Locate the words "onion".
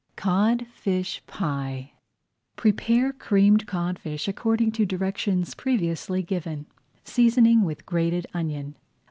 8.33-8.77